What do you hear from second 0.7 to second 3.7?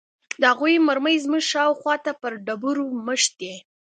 مرمۍ زموږ شاوخوا ته پر ډبرو مښتې.